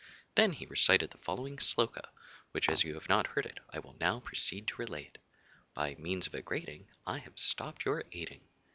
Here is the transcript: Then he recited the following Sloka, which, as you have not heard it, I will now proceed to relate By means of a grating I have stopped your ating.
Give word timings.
Then 0.33 0.53
he 0.53 0.65
recited 0.65 1.11
the 1.11 1.19
following 1.19 1.57
Sloka, 1.57 2.09
which, 2.53 2.69
as 2.69 2.83
you 2.83 2.95
have 2.95 3.07
not 3.07 3.27
heard 3.27 3.45
it, 3.45 3.59
I 3.69 3.77
will 3.77 3.95
now 3.99 4.19
proceed 4.19 4.65
to 4.69 4.81
relate 4.81 5.19
By 5.75 5.93
means 5.93 6.25
of 6.25 6.33
a 6.33 6.41
grating 6.41 6.87
I 7.05 7.19
have 7.19 7.37
stopped 7.37 7.85
your 7.85 8.03
ating. 8.11 8.41